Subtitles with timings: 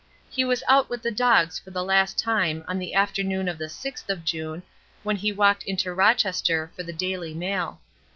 [0.31, 3.69] He was out with the dogs for the last time on the afternoon of the
[3.69, 4.63] sixth of June,
[5.03, 7.79] when he walked into Rochester for the "Daily Mail."